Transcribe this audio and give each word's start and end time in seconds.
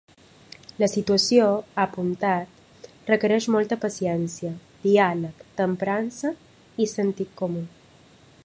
La 0.83 0.87
situació, 0.93 1.49
ha 1.81 1.85
apuntat, 1.89 2.89
requerix 3.11 3.49
“molta 3.57 3.79
paciència, 3.85 4.53
diàleg, 4.87 5.45
temprança 5.63 6.33
i 6.87 6.93
sentit 6.99 7.37
comú”. 7.43 7.67